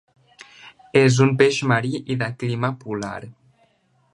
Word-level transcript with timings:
És 1.01 1.19
un 1.25 1.35
peix 1.41 1.59
marí 1.73 1.93
i 2.15 2.17
de 2.25 2.31
clima 2.45 2.73
polar. 2.85 3.17